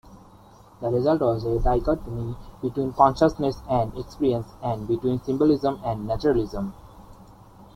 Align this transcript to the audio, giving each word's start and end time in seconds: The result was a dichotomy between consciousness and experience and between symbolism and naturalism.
The 0.81 0.89
result 0.89 1.21
was 1.21 1.45
a 1.45 1.59
dichotomy 1.59 2.35
between 2.59 2.91
consciousness 2.91 3.61
and 3.69 3.95
experience 3.95 4.47
and 4.63 4.87
between 4.87 5.21
symbolism 5.21 5.79
and 5.85 6.07
naturalism. 6.07 6.73